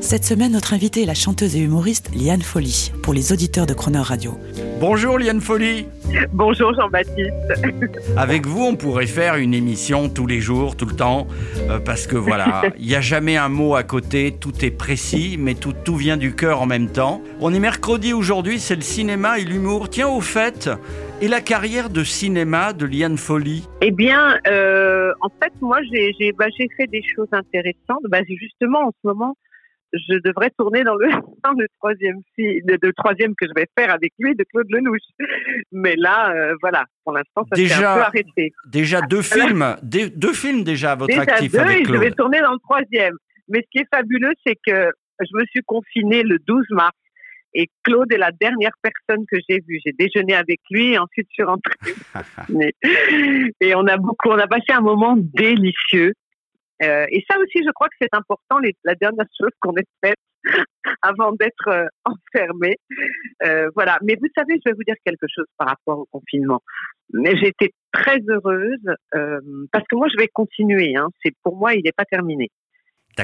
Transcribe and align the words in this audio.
Cette 0.00 0.24
semaine, 0.24 0.52
notre 0.52 0.72
invitée 0.72 1.02
est 1.02 1.06
la 1.06 1.14
chanteuse 1.14 1.56
et 1.56 1.60
humoriste 1.60 2.10
Liane 2.14 2.40
Folly, 2.40 2.90
pour 3.02 3.12
les 3.12 3.32
auditeurs 3.32 3.66
de 3.66 3.74
Croner 3.74 4.00
Radio. 4.00 4.32
Bonjour 4.80 5.18
Liane 5.18 5.42
Folly. 5.42 5.86
Bonjour 6.32 6.74
Jean-Baptiste. 6.74 7.34
Avec 8.16 8.46
vous, 8.46 8.64
on 8.64 8.76
pourrait 8.76 9.06
faire 9.06 9.36
une 9.36 9.52
émission 9.52 10.08
tous 10.08 10.26
les 10.26 10.40
jours, 10.40 10.74
tout 10.74 10.86
le 10.86 10.96
temps, 10.96 11.26
euh, 11.68 11.78
parce 11.80 12.06
que 12.06 12.16
voilà, 12.16 12.62
il 12.78 12.86
n'y 12.86 12.94
a 12.94 13.02
jamais 13.02 13.36
un 13.36 13.50
mot 13.50 13.74
à 13.74 13.82
côté, 13.82 14.34
tout 14.40 14.64
est 14.64 14.70
précis, 14.70 15.36
mais 15.38 15.54
tout, 15.54 15.74
tout 15.84 15.96
vient 15.96 16.16
du 16.16 16.34
cœur 16.34 16.62
en 16.62 16.66
même 16.66 16.88
temps. 16.88 17.20
On 17.38 17.52
est 17.52 17.60
mercredi 17.60 18.14
aujourd'hui, 18.14 18.58
c'est 18.58 18.76
le 18.76 18.80
cinéma 18.80 19.38
et 19.38 19.44
l'humour. 19.44 19.90
Tiens, 19.90 20.08
au 20.08 20.22
fait, 20.22 20.70
et 21.20 21.28
la 21.28 21.42
carrière 21.42 21.90
de 21.90 22.02
cinéma 22.04 22.72
de 22.72 22.86
Liane 22.86 23.18
Folly? 23.18 23.68
Eh 23.82 23.90
bien, 23.90 24.38
euh, 24.46 25.12
en 25.20 25.28
fait, 25.28 25.52
moi, 25.60 25.80
j'ai 25.92 26.32
bah, 26.32 26.46
fait 26.56 26.86
des 26.86 27.02
choses 27.14 27.28
intéressantes. 27.32 28.02
Bah, 28.08 28.20
justement, 28.26 28.86
en 28.86 28.90
ce 28.90 29.06
moment, 29.06 29.36
je 29.92 30.18
devrais 30.24 30.50
tourner 30.58 30.84
dans 30.84 30.94
le, 30.94 31.08
dans 31.44 31.52
le 31.52 31.66
troisième 31.78 32.20
film, 32.34 32.60
le, 32.66 32.92
troisième 32.92 33.34
que 33.34 33.46
je 33.46 33.52
vais 33.54 33.66
faire 33.78 33.92
avec 33.92 34.12
lui 34.18 34.34
de 34.34 34.44
Claude 34.44 34.66
Lenouche. 34.70 35.00
Mais 35.72 35.96
là, 35.96 36.32
euh, 36.32 36.54
voilà, 36.60 36.84
pour 37.04 37.12
l'instant, 37.12 37.44
ça 37.50 37.56
s'est 37.56 37.72
un 37.72 37.94
peu 37.94 38.02
arrêté. 38.02 38.52
Déjà 38.66 39.00
deux 39.02 39.22
films, 39.22 39.76
deux, 39.82 40.32
films 40.32 40.64
déjà 40.64 40.92
à 40.92 40.96
votre 40.96 41.08
déjà 41.08 41.22
actif 41.22 41.52
deux, 41.52 41.58
avec 41.58 41.84
Claude. 41.84 41.96
Je 41.96 42.00
vais 42.00 42.10
tourner 42.12 42.40
dans 42.40 42.52
le 42.52 42.58
troisième. 42.58 43.14
Mais 43.48 43.60
ce 43.62 43.66
qui 43.70 43.78
est 43.78 43.88
fabuleux, 43.92 44.32
c'est 44.46 44.56
que 44.66 44.90
je 45.20 45.36
me 45.36 45.44
suis 45.46 45.62
confinée 45.66 46.22
le 46.22 46.38
12 46.46 46.64
mars. 46.70 46.96
Et 47.52 47.68
Claude 47.82 48.12
est 48.12 48.18
la 48.18 48.30
dernière 48.30 48.70
personne 48.80 49.24
que 49.26 49.36
j'ai 49.48 49.58
vue. 49.66 49.80
J'ai 49.84 49.92
déjeuné 49.92 50.34
avec 50.34 50.60
lui 50.70 50.92
et 50.92 50.98
ensuite 50.98 51.26
je 51.30 51.34
suis 51.34 51.42
rentrée. 51.42 51.74
et 53.60 53.74
on 53.74 53.86
a 53.88 53.96
beaucoup, 53.96 54.28
on 54.28 54.38
a 54.38 54.46
passé 54.46 54.72
un 54.72 54.80
moment 54.80 55.16
délicieux. 55.16 56.12
Euh, 56.82 57.06
et 57.10 57.24
ça 57.30 57.38
aussi, 57.38 57.64
je 57.64 57.70
crois 57.72 57.88
que 57.88 57.96
c'est 58.00 58.14
important, 58.14 58.58
la 58.84 58.94
dernière 58.94 59.26
chose 59.38 59.50
qu'on 59.60 59.74
ait 59.76 59.84
faite 60.04 60.16
avant 61.02 61.32
d'être 61.32 61.68
euh, 61.68 61.86
enfermé. 62.04 62.76
Euh, 63.44 63.70
voilà. 63.74 63.98
Mais 64.02 64.16
vous 64.20 64.28
savez, 64.36 64.54
je 64.64 64.70
vais 64.70 64.76
vous 64.76 64.84
dire 64.84 64.96
quelque 65.04 65.26
chose 65.34 65.46
par 65.58 65.68
rapport 65.68 65.98
au 65.98 66.06
confinement. 66.10 66.60
Mais 67.12 67.36
j'étais 67.36 67.72
très 67.92 68.18
heureuse 68.28 68.78
euh, 69.14 69.40
parce 69.72 69.84
que 69.88 69.96
moi, 69.96 70.08
je 70.12 70.18
vais 70.18 70.28
continuer. 70.28 70.96
Hein. 70.96 71.08
C'est 71.22 71.32
pour 71.42 71.56
moi, 71.56 71.74
il 71.74 71.82
n'est 71.84 71.92
pas 71.92 72.04
terminé. 72.04 72.50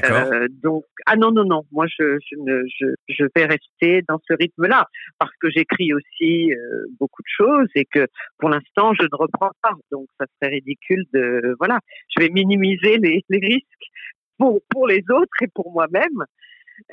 D'accord. 0.01 0.33
Euh, 0.33 0.47
donc, 0.63 0.83
ah 1.05 1.15
non, 1.15 1.31
non, 1.31 1.45
non, 1.45 1.63
moi 1.71 1.85
je, 1.87 2.17
je, 2.19 2.35
ne, 2.39 2.63
je, 2.79 2.85
je 3.09 3.25
vais 3.35 3.45
rester 3.45 4.03
dans 4.07 4.19
ce 4.27 4.33
rythme-là 4.33 4.85
parce 5.19 5.31
que 5.39 5.49
j'écris 5.49 5.93
aussi 5.93 6.51
euh, 6.51 6.85
beaucoup 6.99 7.21
de 7.21 7.45
choses 7.45 7.67
et 7.75 7.85
que 7.85 8.07
pour 8.37 8.49
l'instant 8.49 8.93
je 8.93 9.03
ne 9.03 9.15
reprends 9.17 9.51
pas. 9.61 9.73
Donc, 9.91 10.07
ça 10.19 10.25
serait 10.35 10.55
ridicule 10.55 11.03
de. 11.13 11.55
Voilà, 11.59 11.79
je 12.15 12.23
vais 12.23 12.29
minimiser 12.29 12.97
les, 12.97 13.23
les 13.29 13.39
risques 13.39 13.91
pour, 14.37 14.59
pour 14.69 14.87
les 14.87 15.03
autres 15.09 15.41
et 15.41 15.47
pour 15.53 15.71
moi-même. 15.71 16.25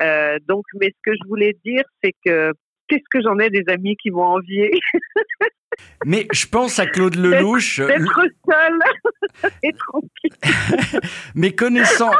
Euh, 0.00 0.38
donc, 0.48 0.64
mais 0.80 0.88
ce 0.88 1.10
que 1.10 1.14
je 1.14 1.28
voulais 1.28 1.56
dire, 1.64 1.84
c'est 2.02 2.14
que 2.24 2.52
qu'est-ce 2.88 3.04
que 3.10 3.22
j'en 3.22 3.38
ai 3.38 3.50
des 3.50 3.64
amis 3.68 3.96
qui 3.96 4.10
m'ont 4.10 4.22
envié? 4.22 4.70
Mais 6.06 6.28
je 6.32 6.46
pense 6.46 6.78
à 6.78 6.86
Claude 6.86 7.16
Lelouch. 7.16 7.80
D'être 7.80 8.22
seul 8.48 9.50
et 9.62 9.72
tranquille. 9.72 11.00
Mais 11.34 11.52
connaissant, 11.52 12.12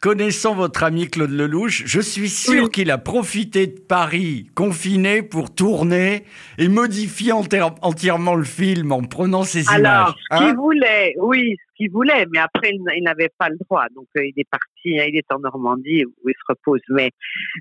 connaissant 0.00 0.54
votre 0.54 0.82
ami 0.82 1.08
Claude 1.08 1.30
Lelouch, 1.30 1.82
je 1.86 2.00
suis 2.00 2.28
sûr 2.30 2.64
Oui. 2.64 2.70
qu'il 2.70 2.90
a 2.90 2.98
profité 2.98 3.66
de 3.66 3.78
Paris 3.80 4.50
confiné 4.54 5.22
pour 5.22 5.54
tourner 5.54 6.24
et 6.58 6.68
modifier 6.68 7.32
enti- 7.32 7.60
entièrement 7.82 8.34
le 8.34 8.44
film 8.44 8.92
en 8.92 9.02
prenant 9.02 9.42
ses 9.42 9.68
Alors, 9.68 10.08
images. 10.08 10.14
ce 10.30 10.36
qu'il 10.38 10.46
Hein 10.46 10.54
voulait, 10.54 11.14
oui, 11.18 11.56
ce 11.58 11.76
qu'il 11.76 11.90
voulait, 11.90 12.24
mais 12.32 12.38
après, 12.38 12.70
il, 12.72 13.02
n'avait 13.02 13.28
pas 13.38 13.50
le 13.50 13.58
droit. 13.58 13.84
Donc, 13.94 14.06
euh, 14.16 14.24
il 14.24 14.32
est 14.38 14.48
parti, 14.50 14.98
hein, 14.98 15.04
il 15.08 15.16
est 15.18 15.32
en 15.32 15.38
Normandie 15.38 16.04
où 16.06 16.28
il 16.30 16.34
se 16.34 16.44
repose. 16.48 16.80
Mais, 16.88 17.10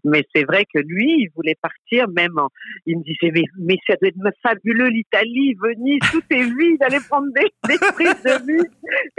mais 0.05 0.23
c'est 0.33 0.43
vrai 0.45 0.63
que 0.73 0.79
lui, 0.79 1.23
il 1.23 1.29
voulait 1.35 1.57
partir 1.61 2.07
même 2.09 2.37
en, 2.37 2.47
il 2.85 2.99
me 2.99 3.03
disait, 3.03 3.31
mais, 3.33 3.43
mais 3.59 3.77
ça 3.85 3.95
doit 4.01 4.09
être 4.09 4.37
fabuleux, 4.41 4.87
l'Italie, 4.87 5.55
Venise, 5.61 5.99
tout 6.11 6.21
est 6.29 6.43
vide, 6.43 6.81
aller 6.83 6.99
prendre 7.09 7.27
des, 7.35 7.51
des 7.67 7.77
prises 7.93 8.23
de 8.23 8.45
vue. 8.45 8.61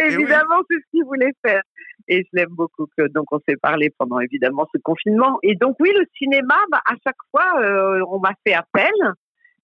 Eh 0.02 0.04
oui. 0.06 0.14
Évidemment, 0.14 0.62
c'est 0.70 0.76
ce 0.76 0.90
qu'il 0.90 1.04
voulait 1.04 1.32
faire. 1.44 1.62
Et 2.08 2.24
je 2.24 2.28
l'aime 2.32 2.50
beaucoup. 2.50 2.86
Donc, 3.14 3.26
on 3.32 3.38
s'est 3.48 3.56
parlé 3.56 3.90
pendant 3.98 4.20
évidemment 4.20 4.66
ce 4.74 4.78
confinement. 4.82 5.38
Et 5.42 5.54
donc, 5.54 5.76
oui, 5.80 5.90
le 5.96 6.04
cinéma, 6.18 6.56
bah, 6.70 6.80
à 6.86 6.94
chaque 7.04 7.16
fois, 7.30 7.60
euh, 7.60 8.02
on 8.10 8.18
m'a 8.18 8.32
fait 8.46 8.54
appel. 8.54 8.92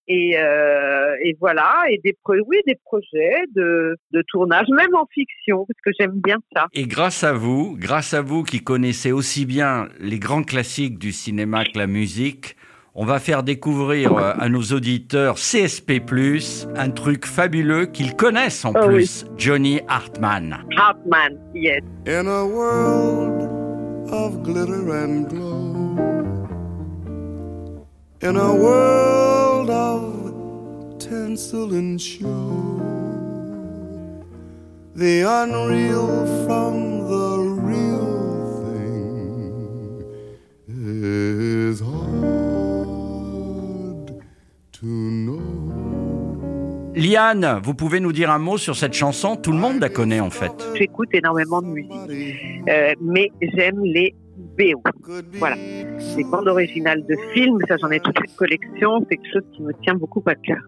Et, 0.09 0.39
euh, 0.39 1.17
voilà, 1.41 1.85
et 1.91 1.99
des 2.05 2.17
pro 2.23 2.35
des 2.35 2.79
projets 2.85 3.43
de, 3.55 3.97
de 4.13 4.23
tournage, 4.29 4.67
même 4.69 4.95
en 4.95 5.07
fiction, 5.13 5.67
parce 5.67 5.81
que 5.85 5.91
j'aime 5.99 6.21
bien 6.21 6.39
ça. 6.55 6.69
Et 6.75 6.87
grâce 6.87 7.25
à 7.25 7.33
vous, 7.33 7.77
grâce 7.77 8.15
à 8.15 8.23
vous 8.23 8.45
qui 8.45 8.61
connaissez 8.61 9.11
aussi 9.11 9.47
bien 9.47 9.89
les 9.99 10.21
grands 10.21 10.45
classiques 10.45 10.99
du 10.99 11.11
cinéma 11.11 11.65
que 11.65 11.77
la 11.77 11.89
musique, 11.89 12.57
on 12.99 13.05
va 13.05 13.19
faire 13.19 13.43
découvrir 13.43 14.17
euh, 14.17 14.33
à 14.39 14.49
nos 14.49 14.63
auditeurs 14.63 15.35
CSP+, 15.37 16.01
un 16.77 16.91
truc 16.91 17.27
fabuleux 17.27 17.87
qu'ils 17.87 18.17
connaissent 18.17 18.65
en 18.65 18.73
Oh 18.75 18.81
oui. 18.89 18.95
plus, 18.95 19.27
Johnny 19.37 19.81
Hartman. 19.89 20.65
Hartman, 20.77 21.39
yes. 21.55 21.83
In 22.07 22.27
a 22.27 22.45
world 22.45 23.49
of 24.11 24.43
glitter 24.43 24.91
and 24.93 25.27
glow. 25.29 25.97
In 28.23 28.37
a 28.37 28.53
world 28.55 29.69
of 29.71 30.99
tinsel 30.99 31.73
and 31.75 31.99
show. 32.01 32.81
The 34.97 35.23
unreal 35.29 36.25
from 36.47 37.07
the 37.07 37.56
Liane, 47.07 47.61
vous 47.63 47.75
pouvez 47.75 48.01
nous 48.01 48.11
dire 48.11 48.31
un 48.31 48.41
mot 48.41 48.59
sur 48.59 48.75
cette 48.75 48.93
chanson? 48.93 49.37
Tout 49.37 49.53
le 49.53 49.59
monde 49.59 49.79
la 49.81 49.89
connaît 49.89 50.19
en 50.19 50.31
fait. 50.31 50.51
J'écoute 50.75 51.09
énormément 51.13 51.63
de 51.63 51.69
musique, 51.69 52.67
euh, 52.69 52.95
mais 53.01 53.31
j'aime 53.41 53.81
les 53.85 54.13
BO. 54.59 54.83
Voilà. 55.35 55.55
Les 56.17 56.25
bandes 56.25 56.49
originales 56.49 57.07
de 57.07 57.15
films, 57.33 57.61
ça 57.69 57.77
j'en 57.77 57.93
ai 57.93 58.01
toute 58.01 58.19
une 58.19 58.35
collection, 58.35 59.07
c'est 59.09 59.19
quelque 59.19 59.33
chose 59.35 59.45
qui 59.53 59.63
me 59.63 59.73
tient 59.83 59.95
beaucoup 59.95 60.23
à 60.27 60.35
cœur. 60.35 60.59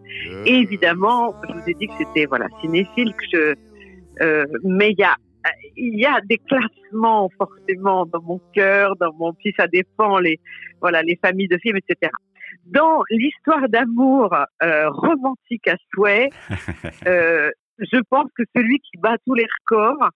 Et 0.47 0.55
évidemment, 0.55 1.35
je 1.49 1.55
vous 1.55 1.71
ai 1.71 1.75
dit 1.75 1.89
que 1.89 1.95
c'était 1.99 2.27
voilà 2.27 2.47
cinéphile, 2.61 3.13
euh, 4.23 4.45
mais 4.63 4.95
il 5.77 5.99
y 5.99 6.07
a 6.07 6.21
des 6.29 6.39
classements 6.39 7.31
forcément 7.37 8.07
dans 8.07 8.23
mon 8.23 8.41
cœur, 8.55 8.95
dans 9.01 9.13
mon 9.19 9.33
puis 9.33 9.53
ça 9.59 9.67
dépend 9.67 10.21
les 10.21 10.39
voilà 10.81 11.03
les 11.03 11.19
familles 11.21 11.49
de 11.49 11.59
films 11.59 11.79
etc. 11.79 12.13
Dans 12.67 13.03
l'histoire 13.11 13.69
d'amour 13.69 14.35
euh, 14.63 14.91
romantique 14.91 15.67
à 15.69 15.77
souhait, 15.93 16.31
euh, 17.07 17.51
je 17.79 17.99
pense 18.11 18.31
que 18.37 18.43
celui 18.55 18.79
qui 18.81 18.99
bat 18.99 19.17
tous 19.27 19.35
les 19.35 19.47
records, 19.61 20.11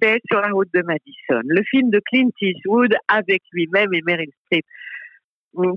c'est 0.00 0.20
Sur 0.28 0.40
la 0.40 0.48
route 0.48 0.68
de 0.74 0.82
Madison, 0.82 1.40
le 1.46 1.62
film 1.62 1.90
de 1.90 2.00
Clint 2.04 2.28
Eastwood 2.40 2.94
avec 3.06 3.42
lui-même 3.52 3.94
et 3.94 4.02
Meryl 4.02 4.30
Streep, 4.44 4.66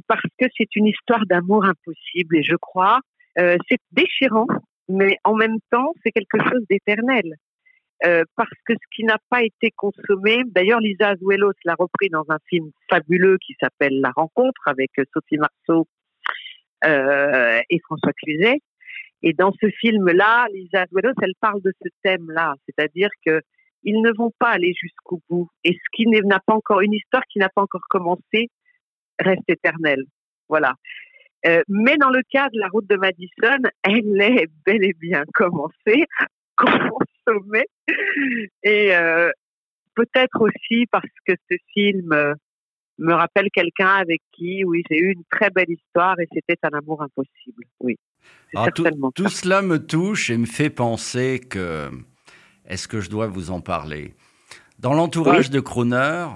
parce 0.07 0.23
que 0.39 0.47
c'est 0.57 0.75
une 0.75 0.87
histoire 0.87 1.25
d'amour 1.27 1.63
impossible 1.65 2.37
et 2.37 2.43
je 2.43 2.55
crois 2.55 2.99
euh, 3.39 3.57
c'est 3.69 3.77
déchirant, 3.91 4.47
mais 4.89 5.17
en 5.23 5.35
même 5.35 5.57
temps 5.71 5.93
c'est 6.03 6.11
quelque 6.11 6.39
chose 6.43 6.63
d'éternel. 6.69 7.35
Euh, 8.05 8.23
parce 8.35 8.49
que 8.65 8.73
ce 8.73 8.95
qui 8.95 9.03
n'a 9.03 9.17
pas 9.29 9.41
été 9.43 9.71
consommé, 9.75 10.43
d'ailleurs 10.47 10.79
Lisa 10.79 11.09
Azuelos 11.09 11.53
l'a 11.65 11.75
repris 11.77 12.09
dans 12.09 12.25
un 12.29 12.37
film 12.47 12.69
fabuleux 12.89 13.37
qui 13.43 13.55
s'appelle 13.59 13.99
La 14.01 14.11
Rencontre 14.11 14.61
avec 14.67 14.91
Sophie 15.13 15.37
Marceau 15.37 15.87
euh, 16.85 17.59
et 17.69 17.79
François 17.79 18.13
Cluzet. 18.13 18.59
Et 19.23 19.33
dans 19.33 19.51
ce 19.59 19.69
film-là, 19.69 20.47
Lisa 20.53 20.83
Azuelos, 20.83 21.15
elle 21.21 21.33
parle 21.39 21.61
de 21.61 21.73
ce 21.81 21.89
thème-là, 22.03 22.53
c'est-à-dire 22.65 23.09
que 23.25 23.41
ils 23.83 24.01
ne 24.01 24.11
vont 24.11 24.31
pas 24.37 24.49
aller 24.49 24.73
jusqu'au 24.79 25.21
bout. 25.29 25.49
Et 25.63 25.73
ce 25.73 25.89
qui 25.93 26.05
n'a 26.07 26.39
pas 26.45 26.53
encore, 26.53 26.81
une 26.81 26.93
histoire 26.93 27.23
qui 27.31 27.39
n'a 27.39 27.49
pas 27.49 27.61
encore 27.61 27.87
commencé, 27.89 28.49
reste 29.19 29.47
éternelle. 29.47 30.03
Voilà. 30.49 30.73
Euh, 31.45 31.61
mais 31.67 31.95
dans 31.97 32.09
le 32.09 32.21
cas 32.29 32.49
de 32.49 32.59
la 32.59 32.67
route 32.67 32.87
de 32.89 32.97
Madison, 32.97 33.69
elle 33.83 34.21
est 34.21 34.47
bel 34.65 34.83
et 34.83 34.93
bien 34.93 35.23
commencée, 35.33 36.05
consommée. 36.57 37.65
Et 38.63 38.95
euh, 38.95 39.31
peut-être 39.95 40.41
aussi 40.41 40.85
parce 40.91 41.09
que 41.25 41.33
ce 41.49 41.57
film 41.73 42.35
me 42.97 43.13
rappelle 43.13 43.49
quelqu'un 43.51 43.95
avec 43.95 44.21
qui, 44.31 44.63
oui, 44.63 44.83
j'ai 44.89 44.97
eu 44.97 45.11
une 45.13 45.23
très 45.31 45.49
belle 45.49 45.69
histoire 45.69 46.19
et 46.19 46.27
c'était 46.33 46.57
un 46.63 46.77
amour 46.77 47.01
impossible. 47.01 47.63
Oui. 47.79 47.97
Ah, 48.55 48.71
tout, 48.71 48.85
cela 49.29 49.61
me 49.61 49.77
touche 49.77 50.29
et 50.29 50.37
me 50.37 50.45
fait 50.45 50.69
penser 50.69 51.39
que 51.39 51.89
est-ce 52.65 52.87
que 52.87 53.01
je 53.01 53.09
dois 53.09 53.27
vous 53.27 53.51
en 53.51 53.61
parler? 53.61 54.15
Dans 54.79 54.93
l'entourage 54.93 55.49
de 55.49 55.59
Croner, 55.59 56.27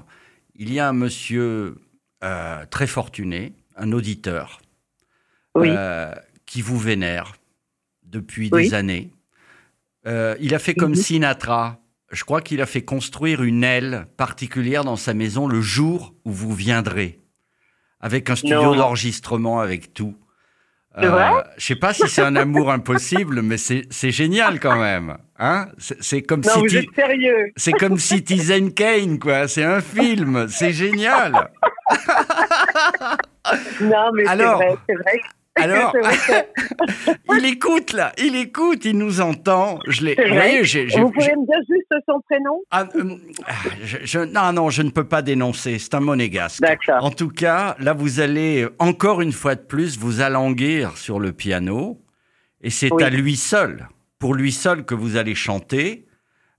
il 0.55 0.71
y 0.73 0.79
a 0.79 0.89
un 0.89 0.93
monsieur 0.93 1.75
euh, 2.23 2.65
très 2.69 2.87
fortuné, 2.87 3.53
un 3.75 3.91
auditeur, 3.91 4.61
Oui. 5.55 5.69
euh, 5.71 6.13
qui 6.45 6.61
vous 6.61 6.77
vénère 6.77 7.33
depuis 8.03 8.49
Oui. 8.51 8.63
des 8.63 8.73
années. 8.73 9.09
Euh, 10.07 10.35
il 10.39 10.53
a 10.55 10.59
fait 10.59 10.73
comme 10.75 10.91
Mhm. 10.91 10.95
Sinatra. 10.95 11.79
Je 12.11 12.23
crois 12.23 12.41
qu'il 12.41 12.61
a 12.61 12.65
fait 12.65 12.83
construire 12.83 13.41
une 13.41 13.63
aile 13.63 14.07
particulière 14.17 14.83
dans 14.83 14.97
sa 14.97 15.13
maison 15.13 15.47
le 15.47 15.61
jour 15.61 16.13
où 16.25 16.31
vous 16.31 16.53
viendrez, 16.53 17.19
avec 17.99 18.29
un 18.29 18.35
studio 18.35 18.75
d'enregistrement, 18.75 19.61
avec 19.61 19.93
tout. 19.93 20.15
C'est 20.99 21.07
vrai? 21.07 21.29
Je 21.57 21.65
sais 21.65 21.75
pas 21.77 21.93
si 21.93 22.09
c'est 22.09 22.21
un 22.21 22.35
amour 22.35 22.69
impossible, 22.69 23.41
mais 23.41 23.57
c'est 23.57 23.83
c'est 23.89 24.11
génial 24.11 24.59
quand 24.59 24.77
même. 24.77 25.17
Hein? 25.39 25.69
C'est 25.77 26.21
comme 26.21 26.41
Non, 26.41 26.67
sérieux 26.93 27.51
c'est 27.55 27.71
comme 27.71 27.97
Citizen 27.97 28.73
Kane, 28.73 29.17
quoi. 29.17 29.47
C'est 29.47 29.63
un 29.63 29.79
film. 29.79 30.47
C'est 30.49 30.73
génial. 30.73 31.49
Non, 33.81 34.11
mais 34.13 34.25
c'est 34.25 34.35
vrai, 34.35 34.77
c'est 34.87 34.95
vrai. 34.95 35.21
Alors, 35.57 35.93
il 37.37 37.45
écoute 37.45 37.91
là. 37.93 38.13
Il 38.17 38.35
écoute. 38.35 38.85
Il 38.85 38.97
nous 38.97 39.19
entend. 39.21 39.79
Je 39.87 40.05
l'ai. 40.05 40.15
Vous 40.15 40.33
voyez, 40.33 40.63
j'ai- 40.63 40.85
Vous 40.87 41.11
pouvez 41.11 41.35
me 41.35 41.45
dire 41.45 41.59
juste 41.69 42.03
son 42.07 42.21
prénom? 42.21 42.61
Ah, 42.71 42.87
euh, 42.95 43.15
ah, 43.47 43.53
je- 43.83 43.97
je- 44.03 44.19
non, 44.19 44.53
non, 44.53 44.69
je 44.69 44.81
ne 44.81 44.89
peux 44.89 45.03
pas 45.03 45.21
dénoncer. 45.21 45.77
C'est 45.79 45.93
un 45.93 45.99
monégasque. 45.99 46.61
D'accord. 46.61 47.03
En 47.03 47.11
tout 47.11 47.29
cas, 47.29 47.75
là, 47.79 47.93
vous 47.93 48.19
allez 48.21 48.65
encore 48.79 49.21
une 49.21 49.33
fois 49.33 49.55
de 49.55 49.61
plus 49.61 49.97
vous 49.97 50.21
alanguir 50.21 50.97
sur 50.97 51.19
le 51.19 51.33
piano, 51.33 52.01
et 52.61 52.69
c'est 52.69 52.91
Oui. 52.91 53.03
à 53.03 53.09
lui 53.09 53.35
seul, 53.35 53.89
pour 54.19 54.33
lui 54.35 54.51
seul, 54.53 54.85
que 54.85 54.95
vous 54.95 55.17
allez 55.17 55.35
chanter. 55.35 56.05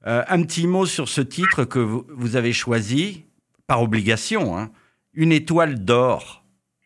Euh, 0.06 0.22
un 0.28 0.42
petit 0.42 0.66
mot 0.66 0.84
sur 0.84 1.08
ce 1.08 1.20
titre 1.20 1.64
que 1.64 1.78
vous, 1.78 2.04
vous 2.14 2.36
avez 2.36 2.52
choisi 2.52 3.24
par 3.66 3.80
obligation. 3.82 4.58
hein. 4.58 4.70
Une 5.14 5.30
étoile 5.32 5.84
d'or. 5.84 6.41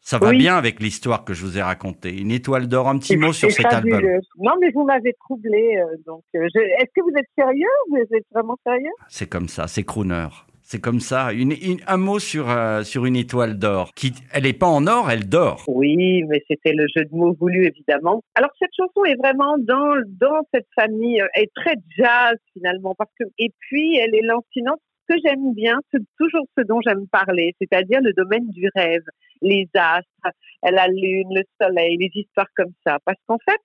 Ça 0.09 0.19
va 0.19 0.29
Oui. 0.29 0.39
bien 0.39 0.57
avec 0.57 0.79
l'histoire 0.79 1.25
que 1.25 1.35
je 1.35 1.45
vous 1.45 1.59
ai 1.59 1.63
racontée. 1.63 2.17
Une 2.17 2.31
étoile 2.31 2.69
d'or. 2.69 2.87
Un 2.89 2.97
petit 2.99 3.15
C'est- 3.15 3.17
mot 3.17 3.33
sur 3.33 3.51
cet 3.51 3.67
album. 3.67 3.91
fabuleux. 3.95 4.21
Non, 4.39 4.53
mais 4.61 4.71
vous 4.71 4.85
m'avez 4.85 5.13
troublé. 5.15 5.79
euh, 5.79 5.97
donc, 6.07 6.23
euh, 6.37 6.47
je- 6.55 6.61
est-ce 6.61 6.93
que 6.95 7.01
vous 7.03 7.13
êtes 7.19 7.27
sérieux 7.37 7.67
Vous 7.91 7.97
êtes 8.17 8.25
vraiment 8.33 8.57
sérieux? 8.65 8.93
C'est 9.09 9.29
comme 9.29 9.49
ça, 9.49 9.67
c'est 9.67 9.83
crooner. 9.83 10.29
C'est 10.63 10.81
comme 10.81 11.01
ça. 11.01 11.33
Une- 11.33 11.51
une- 11.61 11.81
un 11.89 11.97
mot 11.97 12.21
sur, 12.21 12.49
euh, 12.49 12.85
sur 12.85 13.05
une 13.05 13.17
étoile 13.17 13.59
d'or. 13.59 13.91
Qui, 13.97 14.13
elle 14.33 14.45
n'est 14.45 14.53
pas 14.53 14.67
en 14.69 14.87
or, 14.87 15.11
elle 15.11 15.29
dort. 15.29 15.65
Oui, 15.67 16.23
mais 16.29 16.41
c'était 16.49 16.73
le 16.73 16.87
jeu 16.97 17.05
de 17.05 17.15
mots 17.15 17.35
voulu, 17.41 17.67
évidemment. 17.67 18.23
Alors, 18.37 18.51
cette 18.61 18.71
chanson 18.77 19.05
est 19.05 19.17
vraiment 19.17 19.57
dans, 19.59 19.95
dans 20.21 20.41
cette 20.55 20.69
famille, 20.77 21.21
elle 21.35 21.43
est 21.45 21.53
très 21.55 21.75
jazz, 21.99 22.37
finalement, 22.53 22.95
parce 22.97 23.11
que, 23.19 23.25
et 23.41 23.51
puis, 23.59 23.97
elle 23.97 24.15
est 24.15 24.23
lancinante. 24.25 24.81
Que 25.09 25.15
j'aime 25.25 25.55
bien, 25.55 25.79
c'est 25.93 26.03
toujours 26.19 26.47
ce 26.59 26.65
dont 26.65 26.81
j'aime 26.85 27.07
parler, 27.07 27.55
c'est-à-dire 27.61 28.01
le 28.03 28.13
domaine 28.13 28.49
du 28.51 28.69
rêve, 28.75 29.05
les 29.41 29.69
astres, 29.75 30.37
la 30.63 30.89
lune, 30.89 31.29
le 31.33 31.43
soleil, 31.61 31.97
les 31.97 32.11
histoires 32.13 32.49
comme 32.57 32.73
ça. 32.85 32.99
Parce 33.05 33.19
qu'en 33.27 33.39
fait, 33.39 33.61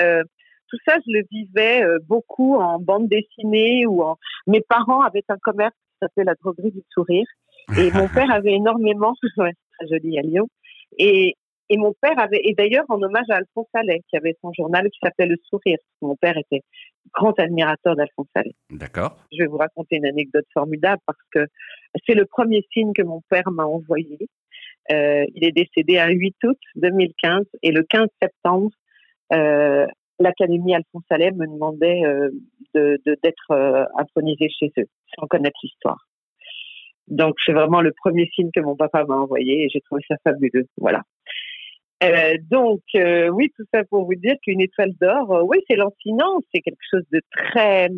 euh, 0.00 0.22
tout 0.68 0.78
ça, 0.86 0.96
je 1.06 1.12
le 1.12 1.24
vivais 1.30 1.82
euh, 1.82 1.98
beaucoup 2.06 2.56
en 2.56 2.78
bande 2.78 3.08
dessinée 3.08 3.86
ou 3.86 4.02
en. 4.02 4.16
Mes 4.46 4.60
parents 4.60 5.00
avaient 5.00 5.24
un 5.28 5.38
commerce 5.38 5.74
qui 5.74 5.98
s'appelait 6.02 6.24
la 6.24 6.34
droguerie 6.34 6.72
du 6.72 6.82
sourire. 6.92 7.26
Et 7.76 7.90
mon 7.92 8.08
père 8.14 8.30
avait 8.30 8.52
énormément, 8.52 9.14
ouais, 9.38 9.52
c'est 9.54 9.86
très 9.86 9.98
joli 9.98 10.18
à 10.18 10.22
Lyon. 10.22 10.48
Et, 10.98 11.34
et 11.70 11.76
mon 11.76 11.92
père 12.00 12.18
avait, 12.18 12.40
et 12.44 12.54
d'ailleurs 12.54 12.84
en 12.88 13.02
hommage 13.02 13.26
à 13.30 13.36
Alphonse 13.36 13.68
Allais, 13.74 14.02
qui 14.08 14.16
avait 14.16 14.36
son 14.40 14.52
journal 14.52 14.88
qui 14.90 14.98
s'appelait 15.02 15.26
Le 15.26 15.36
Sourire. 15.48 15.78
Mon 16.00 16.16
père 16.16 16.36
était 16.36 16.62
grand 17.14 17.38
admirateur 17.38 17.96
d'Alphonse 17.96 18.28
Allais. 18.34 18.54
D'accord 18.70 19.16
Je 19.32 19.38
vais 19.42 19.46
vous 19.48 19.56
raconter 19.58 19.96
une 19.96 20.06
anecdote 20.06 20.46
formidable 20.52 21.00
parce 21.06 21.18
que 21.32 21.46
c'est 22.06 22.14
le 22.14 22.24
premier 22.26 22.66
signe 22.72 22.92
que 22.92 23.02
mon 23.02 23.22
père 23.28 23.50
m'a 23.50 23.64
envoyé. 23.64 24.28
Euh, 24.90 25.24
il 25.34 25.44
est 25.44 25.52
décédé 25.52 25.98
un 25.98 26.08
8 26.08 26.36
août 26.44 26.58
2015 26.76 27.44
et 27.62 27.72
le 27.72 27.82
15 27.82 28.06
septembre, 28.22 28.70
euh, 29.32 29.86
l'Académie 30.18 30.74
Alphonse 30.74 31.04
Allais 31.10 31.30
me 31.32 31.46
demandait 31.46 32.04
euh, 32.04 32.30
de 32.74 32.98
de- 33.04 33.16
d'être 33.22 33.88
intronisé 33.98 34.48
chez 34.48 34.72
eux, 34.78 34.86
sans 35.18 35.26
connaître 35.26 35.58
l'histoire. 35.62 36.06
Donc 37.06 37.36
c'est 37.44 37.52
vraiment 37.52 37.80
le 37.80 37.92
premier 37.92 38.26
signe 38.34 38.50
que 38.54 38.60
mon 38.60 38.76
papa 38.76 39.04
m'a 39.06 39.16
envoyé 39.16 39.64
et 39.64 39.68
j'ai 39.70 39.80
trouvé 39.80 40.02
ça 40.08 40.16
fabuleux. 40.24 40.66
Voilà. 40.76 41.02
Euh, 42.02 42.36
donc 42.50 42.82
euh, 42.94 43.28
oui, 43.28 43.50
tout 43.56 43.64
ça 43.74 43.84
pour 43.84 44.04
vous 44.04 44.14
dire 44.14 44.36
qu'une 44.42 44.60
étoile 44.60 44.92
d'or, 45.00 45.32
euh, 45.32 45.42
oui, 45.42 45.58
c'est 45.68 45.76
lancinant, 45.76 46.38
c'est 46.52 46.60
quelque 46.60 46.84
chose 46.90 47.04
de 47.10 47.20
très, 47.32 47.88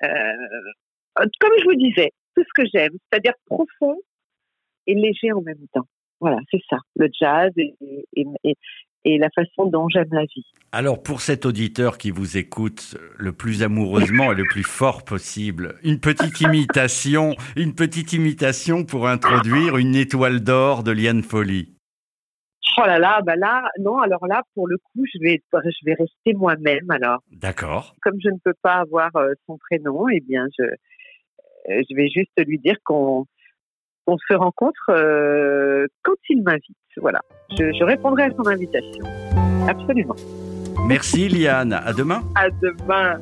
comme 0.00 1.52
je 1.58 1.64
vous 1.64 1.76
disais, 1.76 2.12
tout 2.36 2.42
ce 2.42 2.62
que 2.62 2.68
j'aime, 2.72 2.92
c'est-à-dire 3.10 3.34
profond 3.46 3.98
et 4.86 4.94
léger 4.94 5.32
en 5.32 5.40
même 5.40 5.66
temps. 5.72 5.86
Voilà, 6.20 6.38
c'est 6.50 6.60
ça, 6.68 6.78
le 6.96 7.08
jazz 7.18 7.50
et, 7.56 7.74
et 9.04 9.18
la 9.18 9.28
façon 9.30 9.66
dont 9.66 9.88
j'aime 9.88 10.08
la 10.12 10.22
vie. 10.22 10.44
Alors, 10.72 11.02
pour 11.02 11.20
cet 11.20 11.46
auditeur 11.46 11.98
qui 11.98 12.10
vous 12.10 12.36
écoute 12.36 12.96
le 13.16 13.32
plus 13.32 13.62
amoureusement 13.62 14.32
et 14.32 14.34
le 14.34 14.44
plus 14.44 14.64
fort 14.64 15.04
possible, 15.04 15.76
une 15.82 16.00
petite 16.00 16.40
imitation, 16.40 17.36
une 17.56 17.74
petite 17.74 18.12
imitation 18.12 18.84
pour 18.84 19.06
introduire 19.06 19.76
une 19.76 19.94
étoile 19.94 20.40
d'or 20.40 20.82
de 20.82 20.90
Liane 20.90 21.22
Folly. 21.22 21.73
Oh 22.76 22.86
là 22.86 22.98
là, 22.98 23.20
bah 23.22 23.36
là, 23.36 23.70
non, 23.78 23.98
alors 23.98 24.26
là, 24.26 24.42
pour 24.54 24.66
le 24.66 24.78
coup, 24.78 25.04
je 25.12 25.18
vais, 25.20 25.42
je 25.52 25.84
vais 25.84 25.94
rester 25.94 26.34
moi-même. 26.34 26.90
Alors, 26.90 27.20
D'accord. 27.30 27.94
comme 28.02 28.16
je 28.22 28.28
ne 28.30 28.38
peux 28.44 28.54
pas 28.62 28.74
avoir 28.74 29.14
euh, 29.16 29.32
son 29.46 29.58
prénom, 29.58 30.08
eh 30.08 30.20
bien, 30.20 30.46
je, 30.58 30.64
euh, 30.64 31.82
je 31.88 31.94
vais 31.94 32.08
juste 32.08 32.32
lui 32.46 32.58
dire 32.58 32.76
qu'on 32.84 33.26
qu'on 34.06 34.18
se 34.18 34.34
rencontre 34.34 34.90
euh, 34.90 35.86
quand 36.02 36.16
il 36.28 36.42
m'invite. 36.42 36.76
Voilà, 36.98 37.20
je, 37.56 37.72
je 37.72 37.84
répondrai 37.84 38.24
à 38.24 38.30
son 38.30 38.46
invitation. 38.46 39.04
Absolument. 39.66 40.16
Merci 40.86 41.28
Liane. 41.28 41.72
À 41.72 41.92
demain. 41.92 42.22
À 42.34 42.50
demain. 42.50 43.18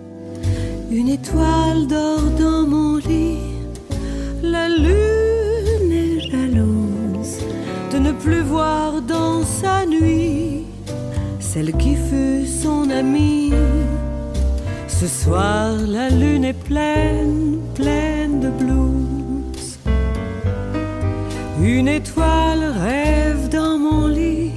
Une 0.90 1.08
étoile 1.08 1.86
d'or 1.88 2.20
dans 2.38 2.66
mon 2.66 2.96
lit, 2.96 3.38
la 4.42 4.68
lune 4.68 5.21
ne 8.02 8.12
plus 8.12 8.43
voir 8.43 9.00
dans 9.02 9.44
sa 9.44 9.87
nuit 9.87 10.64
celle 11.38 11.73
qui 11.76 11.94
fut 11.94 12.47
son 12.47 12.90
amie. 12.90 13.52
Ce 14.88 15.06
soir, 15.06 15.75
la 15.87 16.09
lune 16.09 16.44
est 16.44 16.61
pleine, 16.71 17.59
pleine 17.75 18.40
de 18.40 18.50
blues. 18.50 19.78
Une 21.62 21.88
étoile 21.88 22.64
rêve 22.87 23.49
dans 23.50 23.78
mon 23.78 24.06
lit, 24.06 24.52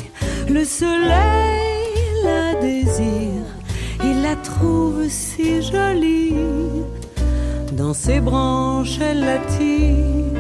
le 0.49 0.63
soleil 0.63 1.55
la 2.23 2.55
désire, 2.59 3.47
il 4.03 4.21
la 4.21 4.35
trouve 4.35 5.07
si 5.09 5.61
jolie. 5.61 6.33
Dans 7.73 7.93
ses 7.93 8.19
branches, 8.19 8.97
elle 8.99 9.19
l'attire, 9.19 10.34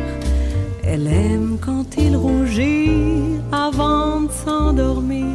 elle 0.95 1.07
aime 1.07 1.57
quand 1.59 1.97
il 1.97 2.15
rougit 2.15 3.41
avant 3.51 4.21
de 4.21 4.31
s'endormir. 4.31 5.25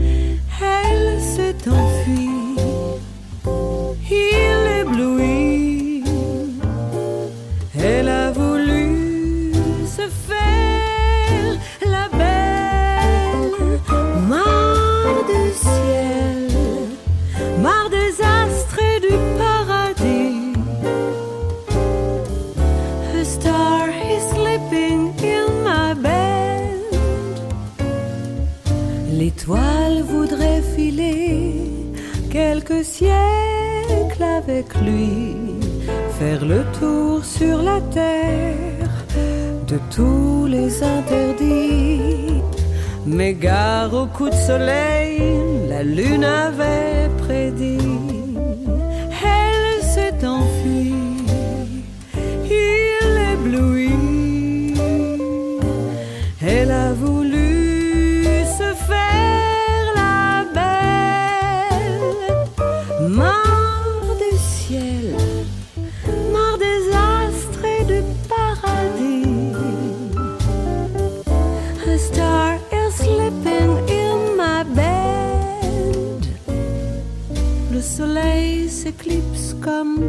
Elle 0.00 1.20
s'est 1.20 1.62
enfuie, 1.70 2.37
L'étoile 29.48 30.02
voudrait 30.02 30.60
filer 30.76 31.54
quelques 32.30 32.84
siècles 32.84 34.22
avec 34.22 34.74
lui, 34.82 35.36
faire 36.18 36.44
le 36.44 36.64
tour 36.78 37.24
sur 37.24 37.62
la 37.62 37.80
terre 37.90 38.90
de 39.66 39.78
tous 39.94 40.44
les 40.46 40.82
interdits. 40.82 42.42
Mais 43.06 43.32
gare 43.32 43.94
au 43.94 44.04
coup 44.04 44.28
de 44.28 44.34
soleil, 44.34 45.18
la 45.66 45.82
lune 45.82 46.24
avait 46.24 47.08
prédit. 47.16 47.78
Elle 49.24 49.82
s'est 49.82 50.26
enfuie, 50.26 50.57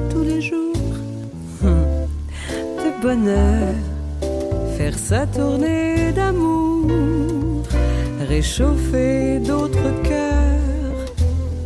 tous 0.10 0.24
les 0.24 0.42
jours. 0.42 0.74
De 1.62 3.02
bonheur, 3.02 3.76
faire 4.78 4.98
sa 4.98 5.28
tournée 5.28 6.12
d'amour, 6.12 7.64
réchauffer 8.28 9.40
d'autres 9.40 10.02
cœurs. 10.04 11.06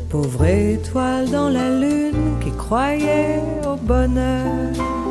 Pauvre 0.09 0.45
étoile 0.45 1.29
dans 1.29 1.49
la 1.49 1.69
lune 1.69 2.39
qui 2.43 2.51
croyait 2.51 3.41
au 3.65 3.75
bonheur. 3.75 5.02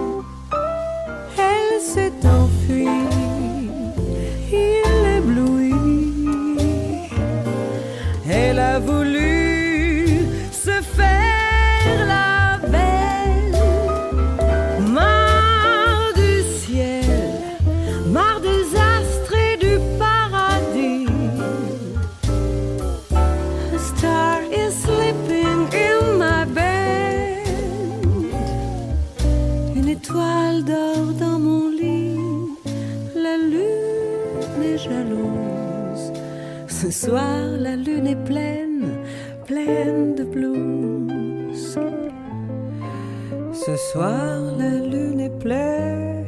Soir, 43.93 44.41
la 44.59 44.71
lune 44.71 45.21
est 45.21 45.39
pleine 45.39 46.27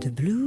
de 0.00 0.08
blues. 0.08 0.44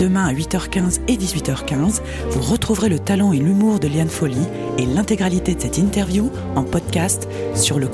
Demain 0.00 0.26
à 0.26 0.32
8h15 0.32 1.02
et 1.06 1.16
18h15, 1.16 2.00
vous 2.30 2.40
retrouverez 2.40 2.88
le 2.88 2.98
talent 2.98 3.32
et 3.32 3.38
l'humour 3.38 3.78
de 3.78 3.86
Liane 3.86 4.08
Folly 4.08 4.44
et 4.78 4.86
l'intégralité 4.86 5.54
de 5.54 5.60
cette 5.60 5.78
interview 5.78 6.32
en 6.56 6.64
podcast 6.64 7.28
sur 7.54 7.78
le. 7.78 7.88